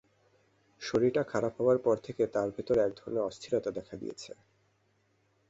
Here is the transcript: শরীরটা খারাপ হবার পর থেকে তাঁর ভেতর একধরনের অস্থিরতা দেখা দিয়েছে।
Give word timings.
শরীরটা 0.81 1.23
খারাপ 1.31 1.53
হবার 1.59 1.77
পর 1.85 1.95
থেকে 2.05 2.23
তাঁর 2.33 2.49
ভেতর 2.55 2.75
একধরনের 2.79 3.27
অস্থিরতা 3.29 3.69
দেখা 3.77 3.95
দিয়েছে। 3.97 4.31